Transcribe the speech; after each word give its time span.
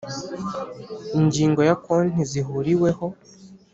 Ingingo 1.19 1.61
ya 1.67 1.75
Konti 1.85 2.21
zihuriweho 2.31 3.07